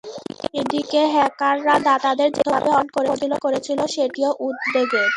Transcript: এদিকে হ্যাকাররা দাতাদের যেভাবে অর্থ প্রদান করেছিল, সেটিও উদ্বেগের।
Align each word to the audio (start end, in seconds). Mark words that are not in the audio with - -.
এদিকে 0.59 1.01
হ্যাকাররা 1.13 1.75
দাতাদের 1.87 2.29
যেভাবে 2.37 2.69
অর্থ 2.73 2.93
প্রদান 2.97 3.31
করেছিল, 3.45 3.79
সেটিও 3.95 4.29
উদ্বেগের। 4.47 5.09